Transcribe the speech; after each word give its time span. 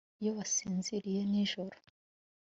iyo 0.21 0.31
wasinziriye 0.37 1.19
nijoro 1.31 1.77